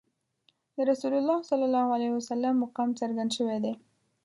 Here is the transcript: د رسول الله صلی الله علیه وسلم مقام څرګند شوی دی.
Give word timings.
د 0.75 0.77
رسول 0.89 1.13
الله 1.19 1.39
صلی 1.49 1.65
الله 1.69 1.87
علیه 1.95 2.11
وسلم 2.17 2.53
مقام 2.63 2.89
څرګند 2.99 3.29
شوی 3.37 3.57
دی. 3.65 3.73